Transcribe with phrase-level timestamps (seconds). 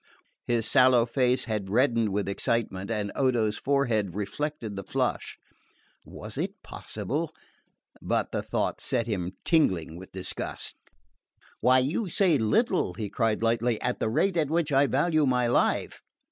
[0.47, 5.37] His sallow face had reddened with excitement, and Odo's forehead reflected the flush.
[6.05, 7.31] Was it possible?
[8.01, 10.75] But the thought set him tingling with disgust.
[11.59, 15.45] "Why, you say little," he cried lightly, "at the rate at which I value my
[15.45, 16.01] life."